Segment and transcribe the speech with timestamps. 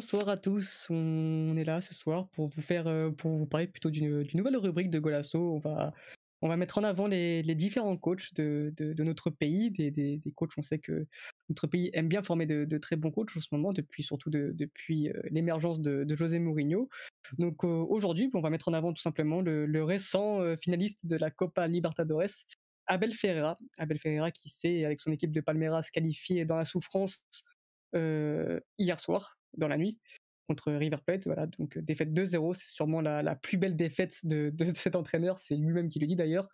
[0.00, 3.66] Bonsoir à tous, on est là ce soir pour vous faire, euh, pour vous parler
[3.66, 5.38] plutôt d'une nouvelle rubrique de Golasso.
[5.38, 5.92] On va,
[6.40, 8.72] on va mettre en avant les, différents coachs de,
[9.02, 10.52] notre pays, des, des, coachs.
[10.56, 11.06] On sait que
[11.50, 15.10] notre pays aime bien former de, très bons coachs en ce moment, depuis surtout depuis
[15.10, 16.88] euh, l'émergence de, José Mourinho.
[17.36, 21.30] Donc euh, aujourd'hui, on va mettre en avant tout simplement le, récent finaliste de la
[21.30, 22.46] Copa Libertadores,
[22.86, 23.54] Abel Ferreira.
[23.76, 27.22] Abel Ferreira qui s'est, avec son équipe de Palmeiras, qualifié dans la souffrance
[27.92, 29.98] hier soir, dans la nuit,
[30.50, 31.24] contre River Plate.
[31.26, 35.56] Voilà, donc euh, défaite 2-0, c'est sûrement la, plus belle défaite de, cet entraîneur, c'est
[35.56, 36.48] lui-même qui le dit d'ailleurs.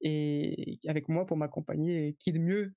[0.00, 2.72] Et avec moi pour m'accompagner, qui de mieux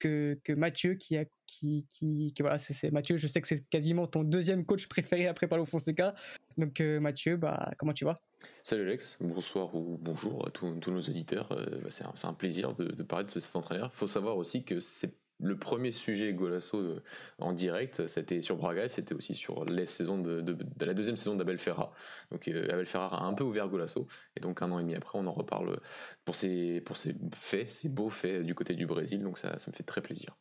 [0.00, 4.08] que, que Mathieu, qui a, qui, qui, voilà, c'est Mathieu, je sais que c'est quasiment
[4.08, 6.14] ton deuxième coach préféré après Paulo Fonseca.
[6.56, 8.16] Donc euh, Mathieu, bah, comment tu vas?
[8.62, 11.48] Salut Alex, bonsoir ou bonjour à tous, nos auditeurs.
[11.82, 13.90] Bah, c'est un, plaisir de, de parler de cet entraîneur.
[13.92, 17.02] Il faut savoir aussi que c'est le premier sujet Golasso euh,
[17.38, 21.58] en direct, c'était sur Braga, c'était aussi sur les saisons de, la deuxième saison d'Abel
[21.58, 21.92] Ferra.
[22.30, 24.94] Donc euh, Abel Ferra a un peu ouvert Golasso, et donc un an et demi
[24.94, 25.80] après, on en reparle
[26.24, 29.70] pour ces, pour ces faits, ces beaux faits du côté du Brésil, donc ça, ça
[29.70, 30.36] me fait très plaisir.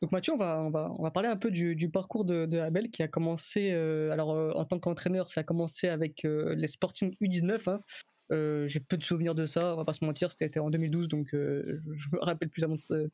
[0.00, 2.88] Donc Mathieu, on va, on va, on va parler un peu du, parcours de, Abel
[2.88, 7.68] qui a commencé, euh, alors en tant qu'entraîneur, ça a commencé avec les Sporting U19,
[7.68, 7.80] hein,
[8.30, 11.08] euh, j'ai peu de souvenirs de ça, on va pas se mentir, c'était en 2012,
[11.08, 12.64] donc euh, je, me rappelle plus,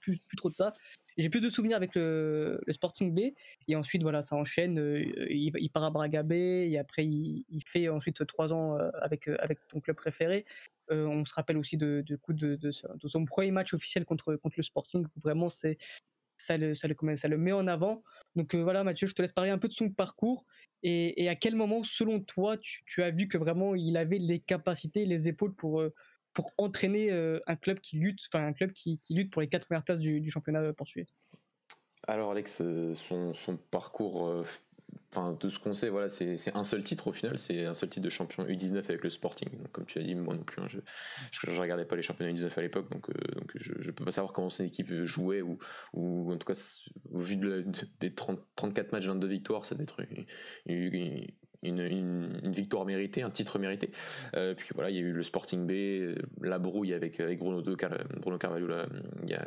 [0.01, 0.73] plus, plus, trop de ça.
[1.17, 3.33] J'ai plus de souvenirs avec le, Sporting B,
[3.69, 4.79] et ensuite voilà, ça enchaîne.
[4.79, 9.59] Euh, il, part à Braga B, et après il, fait ensuite trois ans avec avec
[9.69, 10.45] ton club préféré.
[10.91, 14.63] on se rappelle aussi de, de, de, de, son premier match officiel contre contre le
[14.63, 15.77] Sporting, vraiment c'est
[16.37, 18.03] ça le, ça, le, ça le met en avant.
[18.37, 20.45] Donc voilà, Mathieu, je te laisse parler un peu de son parcours
[20.87, 25.07] et, à quel moment, selon toi, tu, as vu que vraiment il avait les capacités,
[25.07, 25.95] les épaules pour, euh,
[26.35, 29.83] pour entraîner euh, un club qui lutte, un club qui, lutte pour les quatre premières
[29.83, 31.07] places du, championnat portugais?
[32.07, 34.45] Alors Alex, euh, son parcours
[35.15, 37.89] enfin de ce qu'on sait, voilà, c'est un seul titre au final, c'est un seul
[37.89, 39.49] titre de champion U19 avec le Sporting.
[39.51, 40.79] Donc, comme tu as dit, moi non plus, hein, je,
[41.31, 44.11] je, regardais pas les championnats U19 à l'époque, donc, euh, donc je, ne peux pas
[44.11, 45.59] savoir comment son équipe jouait ou,
[45.95, 46.59] en tout cas
[47.13, 47.37] au vu
[48.01, 50.01] des 30, 34 matchs, 22 victoires, ça doit être
[50.67, 53.91] une, victoire méritée, un titre mérité.
[54.35, 57.77] Euh, puis voilà, il y a eu le Sporting B, la brouille avec, avec Bruno
[57.77, 58.69] Carvalho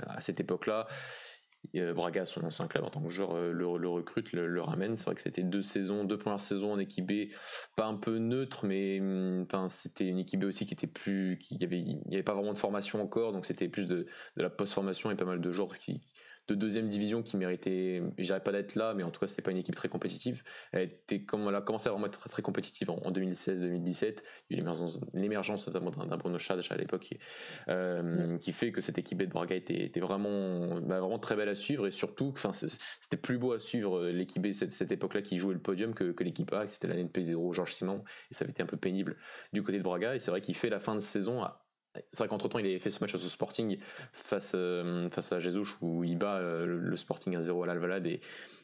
[0.08, 0.88] à cette époque-là.
[1.76, 4.96] Euh, Braga, son ancien club en tant que joueur, euh, le, recrute, le, ramène.
[4.96, 7.32] C'est vrai que c'était deux saisons, deux premières saisons en équipe B,
[7.76, 11.56] pas un peu neutre, mais hum, c'était une équipe B aussi qui était plus, qui
[11.56, 14.06] il y avait pas vraiment de formation encore, donc c'était plus de,
[14.38, 16.02] de la post-formation et pas mal de joueurs qui,
[16.48, 19.42] de deuxième division qui méritait, je dirais pas d'être là, mais en tout cas, c'était
[19.42, 20.44] pas une équipe très compétitive.
[20.72, 24.18] Elle, était, comme, elle a commencé à vraiment être très, très compétitive en, 2016-2017.
[24.50, 24.68] Il y a eu
[25.14, 27.16] l'émergence notamment d'un Bruno Chad à l'époque
[27.68, 31.50] euh, qui fait que cette équipe de Braga était, était vraiment, bah, vraiment très belle
[31.50, 35.22] à suivre et surtout, c'était plus beau à suivre euh, l'équipe B cette, cette époque-là
[35.22, 38.34] qui jouait le podium que, que l'équipe A, c'était l'année de P0, Georges Simon, et
[38.34, 39.18] ça avait été un peu pénible
[39.54, 40.16] du côté de Braga.
[40.16, 41.67] Et c'est vrai qu'il fait la fin de saison à
[42.12, 43.78] c'est vrai qu'entre temps, il avait fait ce match au Sporting
[44.14, 48.08] face, euh, face à Jesus où il bat euh, le Sporting 1-0 à l'Alvalade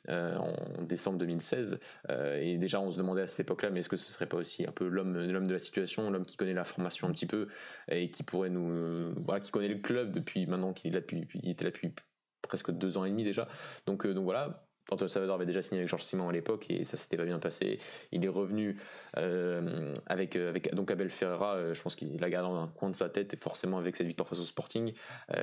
[0.09, 1.79] euh, en décembre 2016.
[2.09, 4.65] et déjà, on se demandait à cette époque-là, mais est-ce que ce serait pas aussi
[4.65, 7.47] un peu l'homme, de la situation, l'homme qui connaît la formation un petit peu
[7.89, 11.13] et qui pourrait nous, voilà, qui connaît le club depuis maintenant qu'il est
[11.43, 11.93] était là depuis
[12.41, 13.47] presque deux ans et demi déjà.
[13.85, 16.97] Donc, donc voilà, Antoine Salvador avait déjà signé avec Georges Simon à l'époque et ça
[16.97, 17.79] s'était pas bien passé.
[18.11, 18.77] Il est revenu
[19.17, 22.67] euh, avec, euh, avec donc Abel Ferreira, euh, je pense qu'il l'a gardé dans un
[22.67, 24.93] coin de sa tête et forcément avec cette victoire face au Sporting,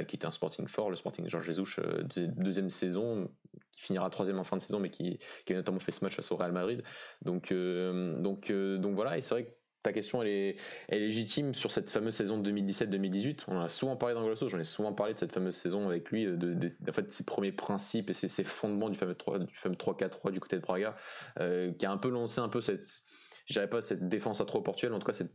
[0.07, 1.81] qui était un Sporting fort, le Sporting Georges Jesus,
[2.17, 3.29] deuxième saison,
[3.73, 6.15] qui finira troisième en fin de saison, mais qui, qui a notamment fait ce match
[6.15, 6.83] face au Real Madrid.
[7.23, 9.51] Donc, donc, donc voilà, et c'est vrai que
[9.83, 10.57] ta question est,
[10.91, 13.45] légitime sur cette fameuse saison de 2017-2018.
[13.49, 15.89] On en a souvent parlé dans Golasso, j'en ai souvent parlé de cette fameuse saison
[15.89, 19.55] avec lui, de, en fait, ses premiers principes et ses, fondements du fameux 3, du
[19.55, 20.97] fameux 3-4-3 du côté de Braga,
[21.41, 23.03] euh, qui a un peu lancé un peu cette,
[23.51, 25.33] je dirais pas cette défense à 3 portugal, en tout cas cette,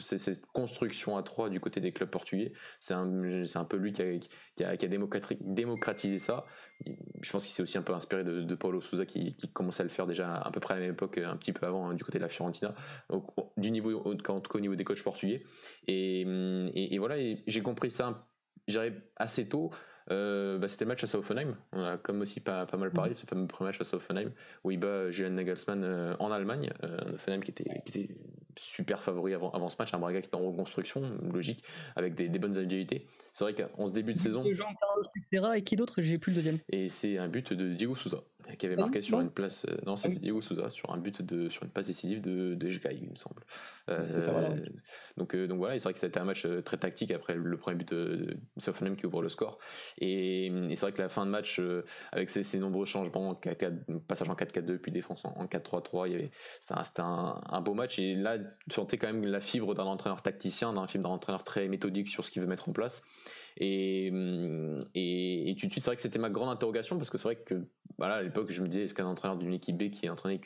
[0.00, 2.54] cette construction à 3 du côté des clubs portugais.
[2.80, 3.22] C'est un,
[3.54, 4.76] un, peu lui qui a,
[5.40, 6.46] démocratisé ça.
[7.20, 9.82] Je pense qu'il s'est aussi un peu inspiré de, de Paulo Souza qui, qui, commençait
[9.82, 11.90] à le faire déjà à peu près à la même époque, un petit peu avant,
[11.90, 12.74] hein, du côté de la Fiorentina,
[13.58, 14.14] du niveau, en
[14.54, 15.44] au niveau des coachs portugais.
[15.86, 16.22] Et,
[16.74, 17.16] et, voilà,
[17.46, 18.26] j'ai compris ça,
[18.66, 19.72] j'irais assez tôt.
[20.10, 21.56] Euh, bah, c'était le match à Hoffenheim.
[21.72, 24.30] On a comme aussi pas, pas mal parlé de ce fameux premier match à Hoffenheim
[24.64, 26.70] où il bat Julian Nagelsmann euh, en Allemagne.
[26.84, 28.14] Euh, Hoffenheim qui était, qui était
[28.56, 29.94] super favori avant, avant ce match.
[29.94, 31.02] Un Braga qui est en reconstruction,
[31.32, 31.62] logique,
[31.96, 33.06] avec des, des bonnes agilités.
[33.32, 34.44] C'est vrai qu'en ce début de saison.
[34.50, 36.00] Jean-Carlos et qui d'autre?
[36.00, 36.58] J'ai plus le deuxième.
[36.70, 38.22] Et c'est un but de Diego Souza
[38.56, 39.66] qui avait marqué sur une place.
[39.68, 42.68] Euh, non, c'était Diego Souza sur un but de sur une passe décisive de de
[42.68, 43.42] il me semble.
[43.88, 44.56] Euh,
[45.16, 47.76] donc euh, donc voilà, c'est vrai que c'était un match très tactique après le premier
[47.76, 49.58] but de Southampton qui ouvre le score.
[49.98, 51.60] Et, c'est vrai que la fin de match
[52.12, 53.34] avec ces, nombreux changements,
[54.06, 56.30] passage en 4-4-2 puis défense en, 4-3-3, il y avait
[56.60, 57.98] c'était un, un, beau match.
[57.98, 61.44] Et là, tu sentais quand même la fibre d'un entraîneur tacticien, d'un film d'un entraîneur
[61.44, 63.02] très méthodique sur ce qu'il veut mettre en place.
[63.60, 64.06] Et,
[64.94, 67.24] et, et tout de suite, c'est vrai que c'était ma grande interrogation parce que c'est
[67.24, 67.66] vrai que
[67.96, 70.40] voilà, à l'époque, je me disais, est-ce qu'un entraîneur d'une équipe B qui est entraîné,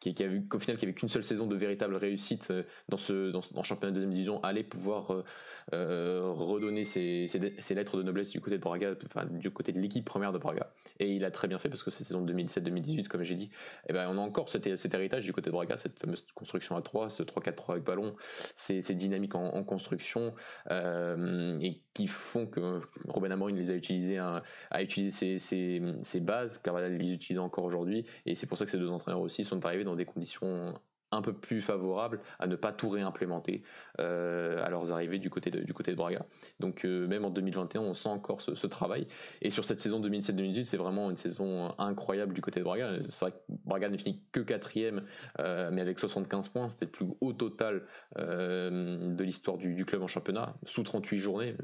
[0.00, 2.62] qui, qui, a vu qu'au final, qui avait qu'une seule saison de véritable réussite euh,
[2.88, 5.24] dans ce dans, championnat de deuxième division, allait pouvoir euh,
[5.72, 7.26] euh, redonner ses,
[7.70, 10.72] lettres de noblesse du côté de Braga, enfin du côté de l'équipe première de Braga.
[10.98, 13.50] Et il a très bien fait parce que cette saison 2017-2018, comme j'ai dit,
[13.88, 16.82] eh ben, on a encore cet, héritage du côté de Braga, cette fameuse construction à
[16.82, 18.14] 3, ce 3-4-3 avec ballon,
[18.56, 20.34] ces, dynamiques en, construction
[20.70, 26.76] et qui font que Robin Amorim les a utilisés, à, a utilisé ces, bases, car
[26.88, 28.04] les utilise encore aujourd'hui.
[28.26, 30.74] Et c'est pour ça que ces deux entraîneurs aussi sont arrivés dans des conditions
[31.12, 33.62] un peu plus favorable à ne pas tout réimplémenter
[33.98, 36.24] euh, à leurs arrivées du côté de, du côté de Braga.
[36.60, 39.06] Donc euh, même en 2021, on sent encore ce, travail.
[39.42, 42.92] Et sur cette saison 2007-2018, c'est vraiment une saison incroyable du côté de Braga.
[43.08, 45.02] C'est vrai que Braga ne finit que quatrième,
[45.40, 47.82] euh, mais avec 75 points, c'était le plus haut total
[48.16, 51.56] de l'histoire du, club en championnat, sous 38 journées,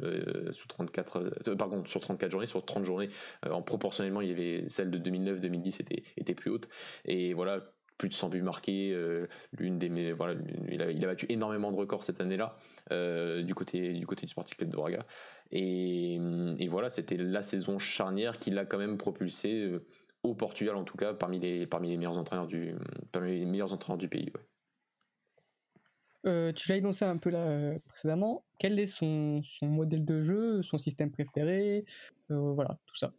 [0.50, 3.08] sous 34, pardon, sur 34 journées, sur 30 journées.
[3.48, 6.68] en proportionnellement, il y avait celle de 2009-2010 était, était plus haute.
[7.04, 7.60] Et voilà,
[7.98, 10.34] plus de 100 buts marqués, euh, l'une des voilà,
[10.68, 12.56] il a, battu énormément de records cette année-là
[12.92, 15.06] euh, du côté du côté du Club de Braga.
[15.50, 16.14] Et,
[16.58, 19.86] et voilà, c'était la saison charnière qui l'a quand même propulsé euh,
[20.22, 22.74] au Portugal en tout cas parmi les parmi les meilleurs entraîneurs du
[23.12, 24.30] parmi les meilleurs entraîneurs du pays.
[26.24, 28.44] tu l'as énoncé un peu là précédemment.
[28.58, 31.84] Quel est son, son, modèle de jeu, son système préféré,
[32.28, 33.12] voilà tout ça.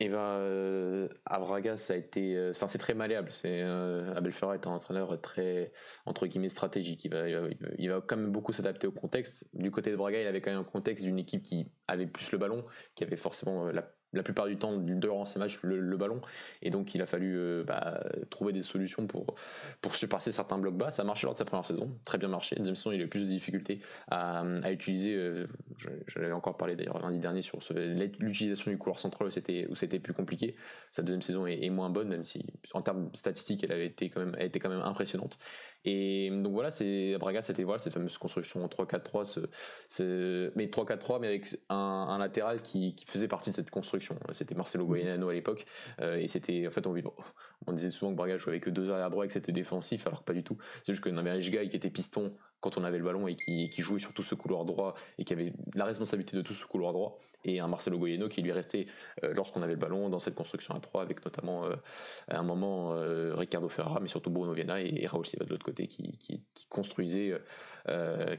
[0.00, 3.32] Et ben euh, à Braga, ça a été, euh, c'est très malléable.
[3.32, 5.72] C'est euh, Abel Ferrara est un entraîneur très
[6.06, 7.04] entre guillemets stratégique.
[7.04, 7.28] Il va,
[7.78, 9.44] il va, quand même beaucoup s'adapter au contexte.
[9.54, 12.30] Du côté de Braga, il avait quand même un contexte d'une équipe qui avait plus
[12.30, 12.64] le ballon,
[12.94, 16.20] qui avait forcément la la plupart du temps durant ces matchs le, ballon.
[16.62, 19.34] Et donc il a fallu euh, bah, trouver des solutions pour
[19.80, 20.90] pour surpasser certains blocs bas.
[20.90, 21.90] Ça a marché lors de sa première saison.
[22.04, 22.56] Très bien marché.
[22.56, 25.46] Deuxième saison il a eu plus de difficultés à, utiliser euh,
[25.76, 27.58] je, l'avais encore parlé d'ailleurs lundi dernier sur
[28.18, 30.56] l'utilisation du couloir central où c'était plus compliqué.
[30.90, 34.20] Sa deuxième saison est, moins bonne même si en termes statistiques elle avait été quand
[34.20, 35.38] même elle était quand même impressionnante
[35.84, 39.48] et donc voilà, c'est Braga, c'était voilà cette fameuse construction 3-4-3,
[39.88, 44.16] ce, mais 3-4-3, mais avec un, latéral qui, faisait partie de cette construction.
[44.32, 44.88] C'était Marcelo mmh.
[44.88, 45.66] Goiano à l'époque,
[46.00, 46.94] euh, et c'était en fait on,
[47.66, 50.20] on, disait souvent que Braga jouait avec deux arrière droits et que c'était défensif, alors
[50.20, 50.58] que pas du tout.
[50.82, 53.70] C'est juste que avait Guy qui était piston quand on avait le ballon et qui,
[53.78, 56.92] jouait sur tout ce couloir droit et qui avait la responsabilité de tout ce couloir
[56.92, 58.86] droit et un Marcelo Goyeno qui lui restait
[59.22, 61.76] euh, lorsqu'on avait le ballon dans cette construction à 3 avec notamment euh,
[62.26, 65.64] à un moment euh, Ricardo Ferrara mais surtout Bruno Viana et, Raul Silva de l'autre
[65.64, 66.18] côté qui,
[66.68, 67.40] construisait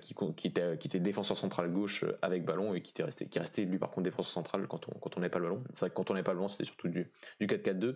[0.02, 3.90] qui, était, défenseur central gauche avec ballon et qui était resté qui restait lui par
[3.90, 5.64] contre défenseur central quand on quand on pas le ballon.
[5.74, 7.10] C'est vrai que quand on n'avait pas le ballon c'était surtout du,
[7.40, 7.96] du 4-4-2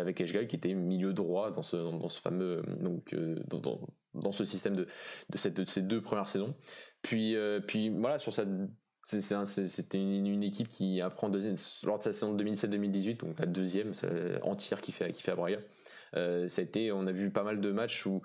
[0.00, 3.14] avec Eshgal qui était milieu droit dans ce, dans ce fameux donc
[4.32, 4.86] ce système de,
[5.30, 6.54] de, cette, de ces deux premières saisons
[7.02, 7.36] puis
[7.66, 8.48] puis voilà sur cette
[9.08, 13.92] c'était une, équipe qui apprend deuxième, lors de sa saison 2017-2018, donc la deuxième
[14.42, 15.58] entière qui fait, qui fait à Braga.
[16.14, 18.20] Euh, ça a été, on a vu pas mal de matchs où,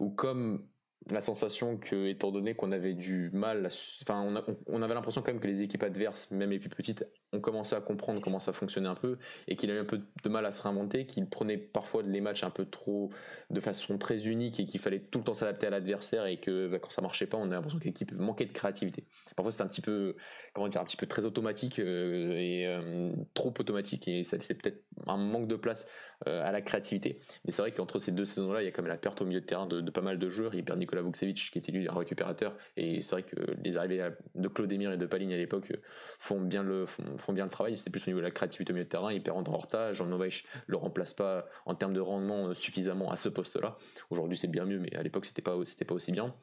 [0.00, 0.66] où comme
[1.10, 3.68] la sensation que, étant donné qu'on avait du mal,
[4.02, 7.40] enfin, on, avait l'impression quand même que les équipes adverses, même les plus petites, ont
[7.40, 10.28] commencé à comprendre comment ça fonctionnait un peu et qu'il a eu un peu de
[10.28, 13.10] mal à se réinventer, qu'il prenait parfois les matchs un peu trop
[13.50, 16.68] de façon très unique et qu'il fallait tout le temps s'adapter à l'adversaire et que
[16.68, 19.04] bah, quand ça marchait pas, on avait l'impression que l'équipe manquait de créativité.
[19.36, 20.16] Parfois c'était un petit peu,
[20.52, 24.54] comment dire, un petit peu très automatique euh, et euh, trop automatique et ça laissait
[24.54, 25.88] peut-être un manque de place
[26.26, 27.20] à la créativité.
[27.44, 29.24] Mais c'est vrai qu'entre ces deux saisons-là, il y a quand même la perte au
[29.24, 30.54] milieu de terrain de, pas mal de joueurs.
[30.54, 32.56] Il perd Nikola Vukcevic, qui était lui un récupérateur.
[32.76, 35.72] Et c'est vrai que les arrivées de Claude Emir et de Paline à l'époque
[36.18, 37.76] font bien le, font, bien le travail.
[37.78, 39.12] C'était plus au niveau de la créativité au milieu de terrain.
[39.12, 43.28] Il perd Horta, Jean Novich le remplace pas en termes de rendement suffisamment à ce
[43.28, 43.76] poste-là.
[44.10, 45.56] Aujourd'hui, c'est bien mieux, mais à l'époque, c'était pas,
[45.86, 46.34] pas aussi bien.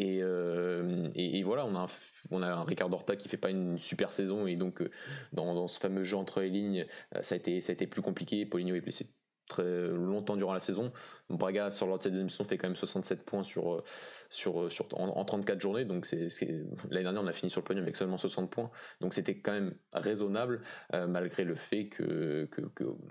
[0.00, 1.86] Euh, et, voilà, on a, un,
[2.30, 4.90] on a un Ricard Horta qui fait pas une super saison et donc euh,
[5.32, 8.02] dans, ce fameux jeu entre les lignes, euh, ça a été, ça a été plus
[8.02, 8.44] compliqué.
[8.46, 9.08] Poligno est blessé
[9.48, 10.92] très longtemps durant la saison.
[11.28, 13.84] Braga, sur l'ordre de mission, fait quand même 67 points sur, euh,
[14.30, 15.84] sur, euh, sur, en, 34 journées.
[15.84, 16.28] Donc, c'est,
[16.90, 18.70] l'année dernière, on a fini sur le podium avec seulement 60 points.
[19.00, 20.62] Donc, c'était quand même raisonnable,
[20.94, 22.48] euh, malgré le fait que,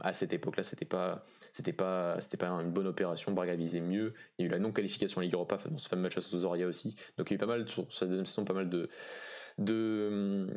[0.01, 3.33] à cette époque-là, c'était pas, c'était pas, c'était pas une bonne opération.
[3.33, 4.13] Braga visait mieux.
[4.37, 6.95] Il y a eu la non-qualification Ligue Europa dans ce fameux match à Sozoria aussi.
[7.17, 8.89] Donc, il y a eu pas mal, sur cette deuxième saison, pas mal de
[9.57, 10.47] de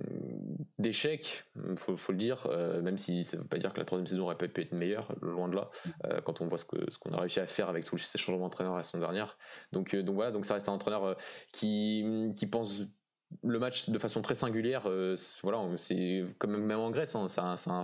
[0.78, 1.44] d'échecs,
[1.76, 4.06] faut, faut le dire, euh, même si ça ne veut pas dire que la troisième
[4.06, 5.70] saison aurait pu être meilleure, loin de là,
[6.06, 8.76] euh, quand on voit ce qu'on a réussi à faire avec tous ces changements d'entraîneur
[8.76, 9.38] la saison dernière.
[9.72, 11.16] Donc, euh, voilà, donc ça reste un entraîneur
[11.52, 12.04] qui
[12.50, 12.82] pense
[13.44, 14.82] le match de façon très singulière.
[14.86, 17.26] Euh, voilà, c'est comme même en Grèce, hein,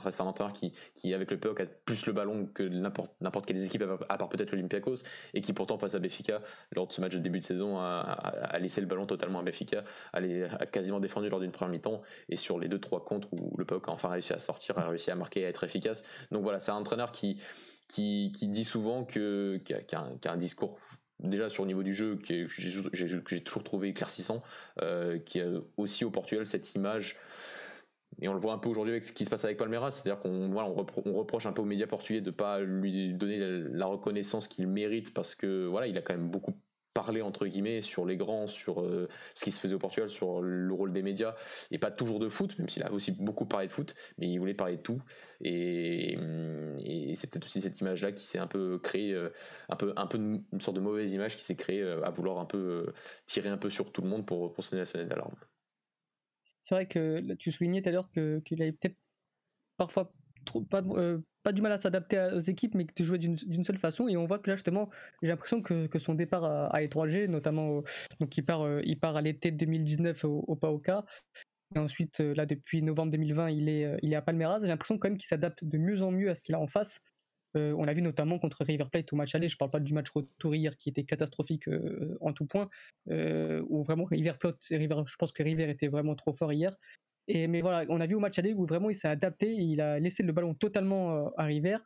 [0.03, 3.63] reste un entraîneur qui, qui, avec le POC, a plus le ballon que n'importe quelle
[3.63, 6.41] équipe, à part peut-être l'Olympiakos, et qui pourtant, face à Béfica,
[6.73, 9.85] lors de ce match de début de saison, a, laissé le ballon totalement à Béfica,
[10.13, 13.65] a, quasiment défendu lors d'une première mi-temps, et sur les deux trois contre où le
[13.65, 16.05] POC a enfin réussi à sortir, a réussi à marquer à être efficace.
[16.31, 17.41] Donc voilà, c'est un entraîneur qui,
[17.99, 19.61] dit souvent que,
[19.95, 20.79] a, un discours
[21.28, 24.43] déjà sur le niveau du jeu que j'ai toujours trouvé éclaircissant,
[24.83, 27.16] euh, qui a aussi au Portugal cette image.
[28.21, 30.23] Et on le voit un peu aujourd'hui avec ce qui se passe avec Palmeiras, c'est-à-dire
[30.23, 33.87] qu'on voilà, on, reproche un peu aux médias portugais de ne pas lui donner la
[33.87, 36.54] reconnaissance qu'il mérite parce que voilà, il a quand même beaucoup
[36.95, 40.41] parler entre guillemets sur les grands, sur euh, ce qui se faisait au Portugal, sur
[40.41, 41.35] le rôle des médias,
[41.71, 44.39] et pas toujours de foot, même s'il a aussi beaucoup parlé de foot, mais il
[44.39, 45.03] voulait parler de tout.
[45.41, 46.17] Et,
[47.15, 49.31] c'est peut-être aussi cette image-là qui s'est un peu créée, euh,
[49.69, 52.39] un peu, un peu une sorte de mauvaise image qui s'est créée euh, à vouloir
[52.39, 52.93] un peu
[53.27, 55.35] tirer un peu sur tout le monde pour, pour sonner la sonnette d'alarme.
[56.63, 58.97] C'est vrai que tu soulignais tout à l'heure qu'il avait peut-être
[59.77, 60.13] parfois
[60.45, 64.09] trop, pas, du mal à s'adapter aux équipes, mais de jouer d'une seule façon.
[64.09, 64.91] Et on voit que là, justement,
[65.23, 67.83] j'ai l'impression que, que, son départ à, à 3G, notamment,
[68.21, 70.81] donc il part, euh, il part à l'été 2019 au, au.
[71.75, 74.61] Et ensuite, euh, là, depuis novembre 2020, il est, euh, à Palmeiras.
[74.61, 76.67] J'ai l'impression quand même qu'il s'adapte de mieux en mieux à ce qu'il a en
[76.67, 77.01] face.
[77.55, 79.49] on l'a vu notamment contre River Plate au match aller.
[79.49, 81.69] Je parle pas du match retour hier qui était catastrophique
[82.21, 82.69] en tout point,
[83.07, 86.77] où vraiment River Plate, River, je pense que River était vraiment trop fort hier.
[87.28, 89.81] Et, mais voilà, on a vu au match aller où vraiment il s'est adapté, il
[89.81, 91.78] a laissé le ballon totalement à River.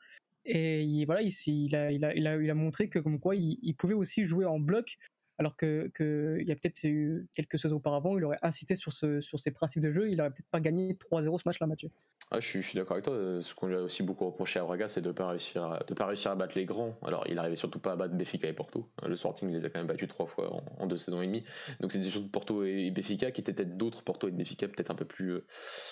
[0.44, 3.74] Et il, voilà, il, il, a, il, a, il a montré que comme quoi il,
[3.76, 4.96] pouvait aussi jouer en bloc
[5.38, 6.80] alors que, que il y a peut-être
[7.34, 10.30] quelques saisons auparavant, il aurait incité sur, ce, sur ses principes de jeu, il aurait
[10.30, 11.90] peut-être pas gagné 3-0 ce match-là, Mathieu.
[12.30, 13.40] Ah, je suis, d'accord avec toi.
[13.40, 16.06] Ce qu'on lui a aussi beaucoup reproché à Braga, c'est de pas, réussir à, pas
[16.06, 16.98] réussir à battre les grands.
[17.02, 18.90] Alors, il n'arrivait surtout pas à battre Béfica et Porto.
[19.06, 21.44] Le Sporting, les a quand même battus trois fois en, deux saisons et demie.
[21.80, 24.94] Donc, c'était surtout Porto et Béfica qui étaient peut-être d'autres Porto et Béfica, peut-être un
[24.94, 25.40] peu plus,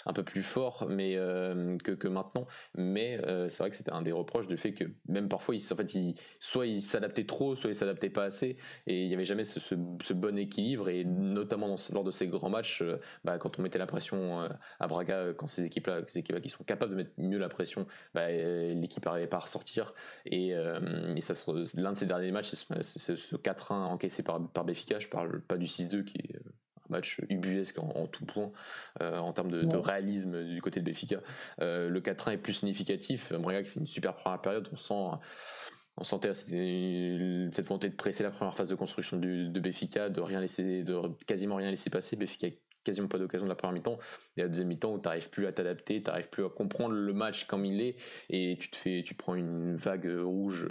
[0.05, 2.47] un peu plus forts mais, euh, que, maintenant.
[2.75, 5.63] Mais euh, c'est vrai que c'était un des reproches du fait que même parfois, il,
[5.73, 8.59] en fait, il, soit il s'adaptait trop, soit il s'adaptait pas assez.
[8.87, 9.75] Et il n'y avait ce, ce,
[10.15, 10.89] bon équilibre.
[10.89, 14.49] Et notamment lors de ces grands matchs, euh, bah, quand on mettait la pression
[14.81, 19.05] à Braga, quand ces équipes-là, qui sont capables de mettre mieux la pression, bah, l'équipe
[19.05, 19.95] n'arrivait pas à ressortir.
[20.27, 20.55] Et,
[21.21, 21.35] ça
[21.75, 24.99] l'un de ces derniers matchs, c'est ce 4-1 encaissé par, par Béfica.
[24.99, 28.53] Je parle pas du 6-2 qui est un match ubuesque en, tout point
[29.01, 31.21] en termes de, réalisme du côté de Béfica.
[31.59, 33.33] le 4-1 est plus significatif.
[33.33, 35.19] Braga qui fait une super première période, on sent
[35.97, 40.21] on sentait cette volonté de presser la première phase de construction de, de Béfica, de
[40.21, 42.17] rien laisser, de quasiment rien laisser passer.
[42.17, 42.49] Béfica
[42.87, 43.99] quasiment pas d'occasion de la première mi-temps.
[44.37, 46.95] Et la deuxième mi-temps où tu n'arrives plus à t'adapter, tu n'arrives plus à comprendre
[46.95, 47.97] le match comme il est
[48.31, 50.69] et tu te fais, tu prends une vague rouge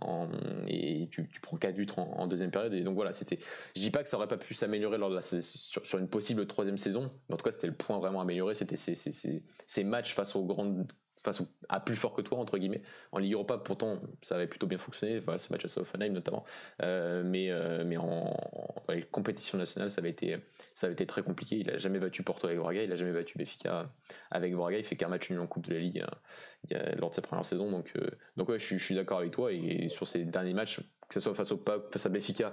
[0.00, 0.28] en,
[0.66, 2.72] et tu, tu, prends 4 buts en, deuxième période.
[2.72, 3.38] Et donc voilà c'était,
[3.76, 6.08] je dis pas que ça aurait pas pu s'améliorer lors de la, sur, sur, une
[6.08, 9.12] possible troisième saison, mais en tout cas c'était le point vraiment amélioré, c'était ces, ces,
[9.12, 10.90] ces, ces matchs face aux grandes
[11.22, 12.82] face à plus fort que toi entre guillemets.
[13.12, 16.44] En Ligue Europa pourtant ça avait plutôt bien fonctionné enfin, ce match à Hoffenheim notamment.
[16.82, 18.36] Euh, mais euh, mais en,
[19.10, 20.38] compétition nationale ça avait été
[20.74, 21.56] ça avait été très compliqué.
[21.56, 23.90] Il a jamais battu Porto avec Braga il a jamais battu Benfica
[24.30, 24.78] avec Braga.
[24.78, 27.44] Il fait qu'un match nul en Coupe de la Ligue hein, lors de sa première
[27.44, 27.70] saison.
[27.70, 29.52] Donc euh, donc ouais je, suis d'accord avec toi.
[29.52, 32.52] Et, sur ces derniers matchs que ce soit face au face à Benfica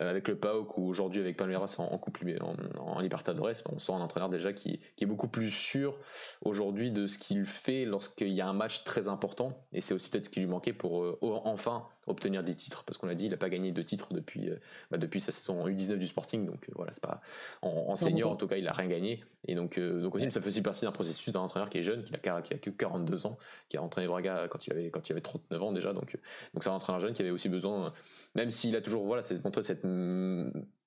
[0.00, 4.00] avec le PAOK ou aujourd'hui avec Palmeiras en, coupe en, en Libertadores, on sent un
[4.00, 5.96] entraîneur déjà qui, est beaucoup plus sûr
[6.42, 9.52] aujourd'hui de ce qu'il fait lorsqu'il y a un match très important.
[9.72, 12.98] Et c'est aussi peut-être ce qui lui manquait pour euh, enfin obtenir des titres, parce
[12.98, 14.50] qu'on l'a dit, il n'a pas gagné de titres depuis,
[14.90, 17.20] bah, depuis sa saison en U19 du Sporting, donc voilà, c'est pas
[17.62, 19.24] en, senior en tout cas, il n'a rien gagné.
[19.46, 22.04] Et donc, donc aussi, ça fait aussi partie d'un processus d'un entraîneur qui est jeune,
[22.04, 23.38] qui a, qui a que 42 ans,
[23.68, 26.18] qui a entraîné Braga quand il avait, quand il avait 39 ans déjà, donc
[26.54, 27.92] donc c'est un entraîneur jeune qui avait aussi besoin,
[28.34, 29.84] même s'il a toujours voilà, montré cette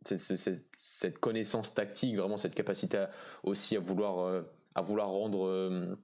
[0.06, 3.06] cette, cette, connaissance tactique, vraiment cette capacité
[3.44, 4.44] aussi à vouloir,
[4.76, 5.98] à vouloir rendre,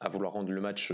[0.00, 0.92] à vouloir rendre le match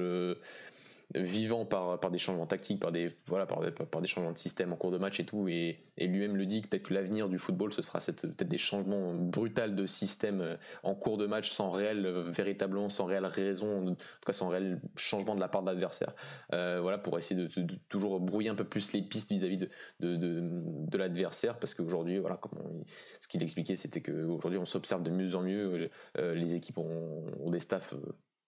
[1.14, 4.72] vivant par, par des changements tactiques, par des, voilà, par, par, des changements de système
[4.72, 5.48] en cours de match et tout.
[5.48, 8.58] Et, et lui-même le dit que peut-être que l'avenir du football, ce sera peut-être des
[8.58, 13.26] changements brutaux de système euh, en cours de match sans réel, euh, véritablement, sans réelle
[13.26, 13.96] raison, en tout
[14.26, 16.14] cas sans réel changement de la part de l'adversaire.
[16.52, 17.48] Euh, voilà, pour essayer de,
[17.88, 19.68] toujours brouiller un peu plus les pistes vis-à-vis de,
[20.00, 21.58] de, de, l'adversaire.
[21.58, 22.84] Parce qu'aujourd'hui, voilà, comme
[23.20, 25.90] ce qu'il expliquait, c'était qu'aujourd'hui, on s'observe de mieux en mieux.
[26.16, 27.94] les équipes ont des staffs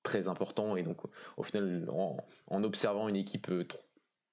[0.02, 0.76] très important.
[0.76, 0.99] Et donc,
[1.37, 3.66] au final, en, observant une équipe euh,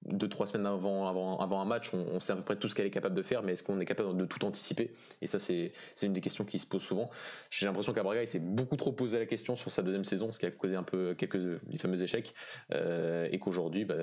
[0.04, 2.74] deux trois semaines avant, avant, avant un match, on, sait à peu près tout ce
[2.74, 4.94] qu'elle est capable de faire, mais est-ce qu'on est capable de tout anticiper?
[5.20, 5.72] Et ça, c'est
[6.02, 7.10] une des questions qui se posent souvent.
[7.50, 10.30] J'ai l'impression qu'à Braga, il s'est beaucoup trop posé la question sur sa deuxième saison,
[10.30, 12.34] ce qui a causé un peu quelques des fameux échecs,
[12.72, 13.96] euh, et qu'aujourd'hui, bah,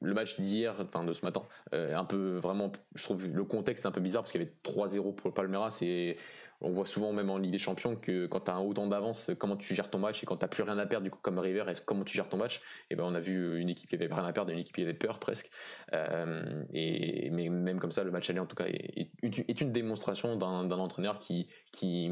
[0.00, 1.42] le match d'hier, enfin de ce matin,
[1.74, 4.54] euh, un peu vraiment, je trouve le contexte un peu bizarre parce qu'il y avait
[4.62, 6.16] 3-0 pour le Palmeiras et
[6.62, 9.56] on voit souvent même en Ligue des Champions que quand tu as autant d'avance, comment
[9.56, 11.38] tu gères ton match et quand tu n'as plus rien à perdre, du coup, comme
[11.38, 12.60] River, comment tu gères ton match?
[12.90, 14.82] Et ben on a vu une équipe qui avait rien à perdre une équipe qui
[14.82, 15.50] avait peur presque.
[15.94, 20.36] Euh, et, mais même comme ça, le match aller en tout cas est, une démonstration
[20.36, 22.10] d'un entraîneur qui, qui,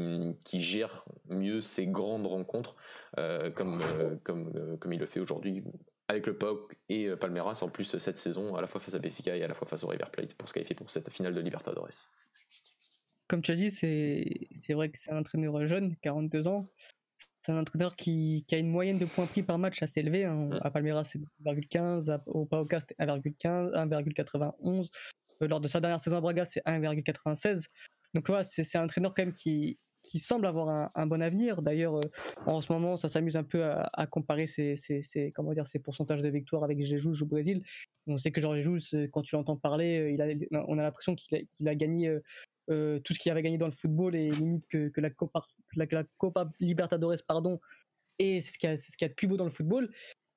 [0.59, 2.75] gère mieux ses grandes rencontres
[3.17, 5.63] euh, comme, euh, comme, comme il le fait aujourd'hui
[6.07, 9.35] avec le POC et Palmeiras en plus cette saison à la fois face à Benfica
[9.35, 11.41] et à la fois face au River Plate pour se qualifier pour cette finale de
[11.41, 11.87] Libertadores
[13.29, 16.67] comme tu as dit, c'est vrai que c'est un entraîneur jeune, 42 ans.
[17.45, 20.25] C'est un entraîneur qui, a une moyenne de points pris par match assez élevée.
[20.25, 20.49] Hein.
[20.61, 22.21] À Palmeiras, c'est 1,15.
[22.25, 24.89] Au Paoca, c'est 1,15, 1,91.
[25.41, 27.67] Lors de sa dernière saison à Braga, c'est 1,96.
[28.15, 31.61] Donc voilà, c'est un entraîneur quand même qui, qui semble avoir un, bon avenir.
[31.61, 32.11] D'ailleurs, euh,
[32.45, 34.75] en ce moment, ça s'amuse un peu à, comparer ses,
[35.35, 37.63] comment dire, ses pourcentages de victoire avec Jesus au Brésil.
[38.07, 41.15] On sait que Jorge Jesus, quand tu l'entends parler, euh, il a, on a l'impression
[41.15, 42.17] qu'il a, gagné
[42.69, 47.23] euh, tout ce qu'il avait gagné dans le football et limite que, la, Copa, Libertadores
[47.27, 47.59] pardon,
[48.19, 49.89] et ce qu'il y, a, de plus beau dans le football.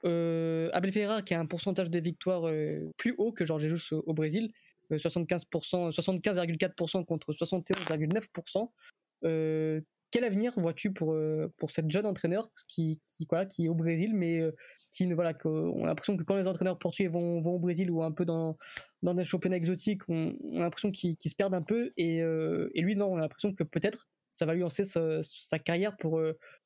[0.04, 3.94] Euh, Abel Ferreira qui a un pourcentage de victoire euh, plus haut que Jorge Jesus
[3.94, 4.50] au, Brésil,
[4.90, 11.16] 75%, 75,4% contre 71,9% quel avenir vois-tu pour,
[11.56, 14.42] pour cette jeune entraîneur qui, qui, quoi, qui est au Brésil, mais
[14.90, 17.90] qui ne voilà, on a l'impression que quand les entraîneurs portugais vont, vont au Brésil
[17.90, 18.58] ou un peu dans,
[19.02, 21.92] dans des championnats exotiques, on, a l'impression qu'ils se perdent un peu.
[21.96, 25.58] Et, euh, et, lui, non, on a l'impression que peut-être ça va lui lancer sa,
[25.58, 26.22] carrière pour,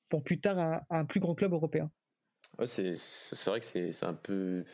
[0.08, 1.90] pour plus tard un, un, plus grand club européen.
[2.58, 2.94] Ouais, c'est
[3.46, 4.64] vrai que c'est un peu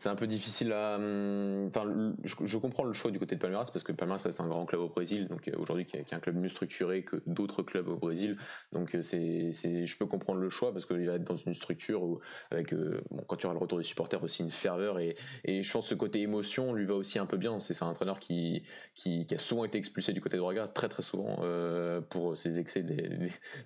[0.00, 0.94] c'est un peu difficile à.
[0.96, 4.48] Hum, enfin, je, comprends le choix du côté de Palmeiras parce que Palmeiras reste un
[4.48, 7.62] grand club au Brésil, donc euh, aujourd'hui qui, est un club mieux structuré que d'autres
[7.62, 8.38] clubs au Brésil.
[8.72, 12.02] Donc euh, c'est, je peux comprendre le choix parce qu'il va être dans une structure
[12.02, 12.18] où,
[12.50, 15.70] avec euh, bon, quand tu auras le retour des supporters aussi une ferveur et, je
[15.70, 17.60] pense que ce côté émotion lui va aussi un peu bien.
[17.60, 18.64] C'est un entraîneur qui,
[19.06, 21.42] a souvent été expulsé du côté de Braga, très très souvent
[22.08, 22.86] pour ses excès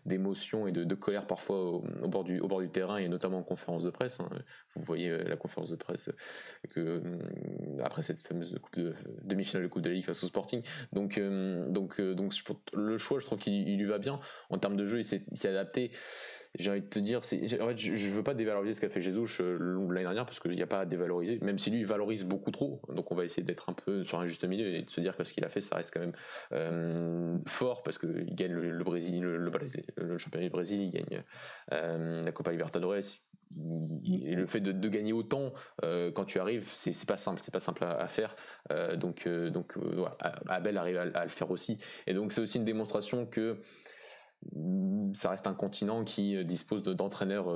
[0.05, 3.43] d'émotion et de, colère parfois au, bord du, au bord du terrain et notamment en
[3.45, 4.19] conférence de presse.
[4.19, 4.29] Hein.
[4.75, 6.11] Vous voyez la conférence de presse
[6.77, 7.01] euh,
[7.83, 8.55] après cette fameuse
[9.23, 10.63] demi-finale de Coupe de la Ligue face au Sporting.
[10.93, 12.35] Donc, euh, donc, euh, donc
[12.73, 14.21] le choix, je trouve qu'il lui va bien.
[14.51, 15.91] En termes de jeu, il s'est adapté
[16.59, 19.27] j'ai envie de te dire, en fait, je, veux pas dévaloriser ce qu'a fait Jesus
[19.41, 22.51] l'année dernière parce qu'il n'y a pas à dévaloriser, même si lui il valorise beaucoup
[22.51, 22.81] trop.
[22.89, 25.17] Donc on va essayer d'être un peu sur un juste milieu et de se dire
[25.17, 29.23] que ce qu'il a fait, ça reste quand même fort parce qu'il gagne le, Brésil,
[29.23, 31.23] le, championnat du Brésil, il gagne
[31.71, 32.95] la Copa Libertadores,
[34.07, 35.53] et le fait de, gagner autant
[35.85, 38.35] euh, quand tu arrives, c'est pas simple, c'est pas simple à, faire.
[38.71, 39.75] Euh, donc, euh, donc
[40.49, 41.79] Abel arrive à, le faire aussi.
[42.07, 43.59] Et donc c'est aussi une démonstration que
[45.15, 47.49] ça reste un continent qui dispose d'entraîneurs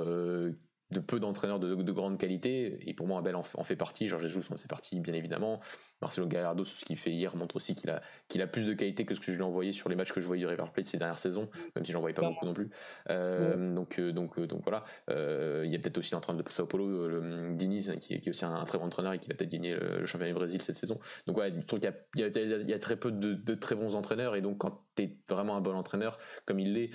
[0.91, 4.51] de peu d'entraîneurs de, grande qualité, et pour moi Abel en, fait partie, Georges Jesus
[4.51, 5.59] en fait partie bien évidemment,
[6.01, 9.05] Marcelo Gallardo, ce qu'il fait hier montre aussi qu'il a, qu'il a plus de qualité
[9.05, 10.65] que ce que je lui ai envoyé sur les matchs que je voyais de River
[10.73, 12.69] Plate ces dernières saisons, même si j'en voyais pas beaucoup non plus.
[13.09, 16.65] Euh, donc, euh, donc, euh, donc voilà, il y a peut-être aussi l'entraîneur de Sao
[16.65, 19.75] Paulo, le, Diniz, qui, est aussi un, très bon entraîneur et qui va peut-être gagner
[19.75, 20.99] le, championnat du Brésil cette saison.
[21.27, 24.41] Donc voilà, il y a, y, a, très peu de, de, très bons entraîneurs, et
[24.41, 26.89] donc quand tu es vraiment un bon entraîneur, comme il l'est,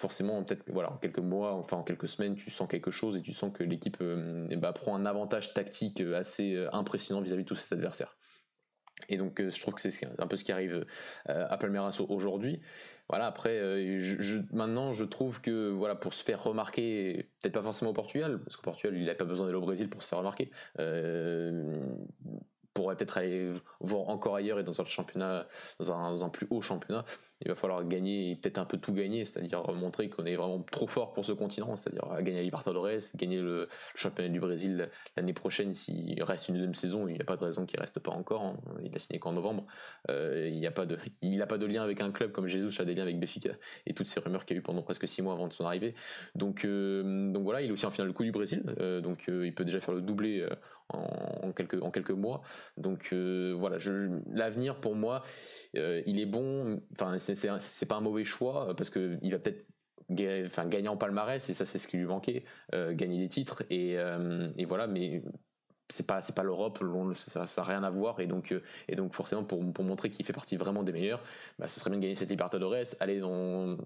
[0.00, 3.22] forcément, peut-être voilà, en quelques mois, enfin en quelques semaines, tu sens quelque chose et
[3.22, 7.56] tu sens que l'équipe eh ben, prend un avantage tactique assez impressionnant vis-à-vis de tous
[7.56, 8.16] ses adversaires.
[9.08, 10.86] Et donc, je trouve que c'est un peu ce qui arrive
[11.26, 12.60] à Palmeiras aujourd'hui.
[13.08, 13.60] Voilà, après,
[14.52, 18.56] maintenant, je trouve que voilà, pour se faire remarquer, peut-être pas forcément au Portugal, parce
[18.56, 20.50] qu'au Portugal, il n'a pas besoin d'aller au Brésil pour se faire remarquer
[22.74, 25.46] pourrait peut-être aller voir encore ailleurs et dans un championnat,
[25.78, 27.04] dans un, plus haut championnat,
[27.42, 30.86] il va falloir gagner, peut-être un peu tout gagner, c'est-à-dire montrer qu'on est vraiment trop
[30.86, 35.72] fort pour ce continent, c'est-à-dire gagner la Libertadores, gagner le, championnat du Brésil l'année prochaine
[35.72, 38.42] s'il reste une deuxième saison, il n'y a pas de raison qu'il reste pas encore,
[38.42, 38.56] hein.
[38.82, 39.66] il a signé qu'en novembre,
[40.10, 40.96] euh, il n'a pas de,
[41.46, 43.50] pas de lien avec un club comme Jesus a des liens avec Benfica
[43.86, 45.64] et toutes ces rumeurs qu'il y a eu pendant presque six mois avant de son
[45.64, 45.94] arrivée,
[46.34, 49.24] donc euh, donc voilà, il est aussi en finale le coup du Brésil, euh, donc
[49.28, 50.46] il peut déjà faire le doublé
[50.92, 52.42] en, quelques, en quelques mois.
[52.76, 53.76] Donc euh, voilà,
[54.32, 55.22] l'avenir pour moi,
[55.76, 56.80] euh, il est bon.
[56.92, 59.66] Enfin, c'est pas un mauvais choix parce qu'il va peut-être
[60.46, 63.64] enfin, gagner en palmarès et ça c'est ce qui lui manquait, euh, gagner des titres
[63.70, 63.96] et,
[64.56, 64.86] et voilà.
[64.86, 65.22] Mais
[65.92, 66.82] c'est pas c'est pas l'Europe,
[67.14, 68.20] ça n'a rien à voir.
[68.20, 71.22] Et donc euh, et donc forcément pour, pour montrer qu'il fait partie vraiment des meilleurs,
[71.58, 73.76] bah, ce serait bien de gagner cette Libertadores, aller en,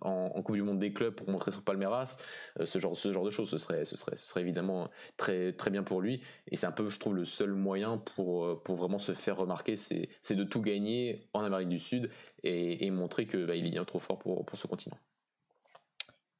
[0.00, 2.18] en, Coupe du Monde des clubs pour montrer son palmarès,
[2.58, 5.52] euh, ce genre ce genre de choses, ce serait ce serait ce serait évidemment très
[5.52, 6.22] très bien pour lui.
[6.48, 9.36] Et c'est un peu je trouve le seul moyen pour euh, pour vraiment se faire
[9.36, 12.10] remarquer, c'est c'est de tout gagner en Amérique du Sud
[12.42, 14.96] et, et montrer que bah, il est bien trop fort pour pour ce continent.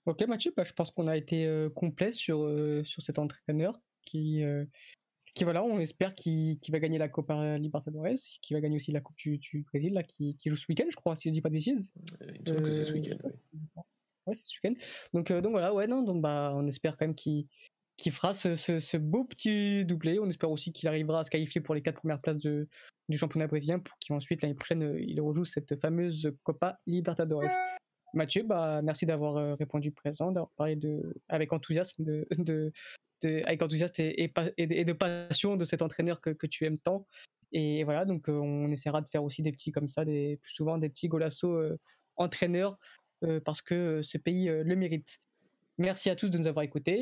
[0.07, 2.51] Ok Mathieu, bah, je pense qu'on a été complet sur,
[2.85, 4.65] sur cet entraîneur qui, euh,
[5.35, 9.01] qui voilà, on espère qu'il va gagner la Copa Libertadores, qui va gagner aussi la
[9.01, 11.55] Coupe du, Brésil, là, qui, joue ce week-end, je crois, si je dis pas de
[11.55, 11.93] bêtises.
[12.23, 13.17] Euh, il me semble que c'est ce week-end.
[14.27, 14.75] Ouais, c'est ce week-end.
[15.15, 17.47] Donc, euh, donc voilà, ouais, non, donc bah, on espère quand même qu'il
[18.13, 20.19] fera ce, ce, beau petit doublé.
[20.19, 22.69] On espère aussi qu'il arrivera à se qualifier pour les quatre premières places de,
[23.09, 27.51] du championnat brésilien pour qu'ensuite l'année prochaine il rejoue cette fameuse Copa Libertadores.
[28.13, 32.73] Mathieu, bah, merci d'avoir répondu présent, d'avoir parlé de, avec enthousiasme de, de,
[33.25, 37.07] avec enthousiasme et, de passion de cet entraîneur que, tu aimes tant.
[37.53, 40.53] Et voilà, donc euh, on essaiera de faire aussi des petits comme ça, des, plus
[40.53, 41.79] souvent des petits golassos euh,
[42.17, 42.79] entraîneurs,
[43.25, 45.19] euh, parce que ce pays le mérite.
[45.79, 46.93] Merci à tous de nous avoir écoutés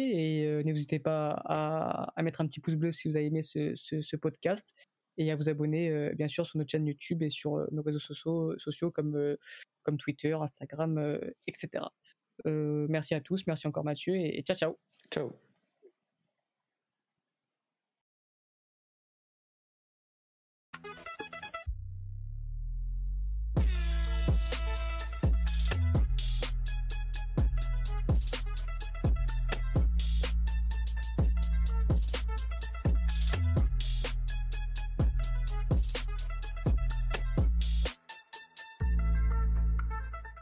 [0.42, 4.72] et n'hésitez pas à, mettre un petit pouce bleu si vous avez aimé ce, podcast
[5.16, 8.90] et à vous abonner bien sûr sur notre chaîne YouTube et sur nos réseaux sociaux,
[8.92, 9.36] comme,
[9.82, 11.86] comme Twitter, Instagram, etc.
[12.44, 14.76] merci à tous, merci encore Mathieu et ciao.
[15.12, 15.47] Ciao.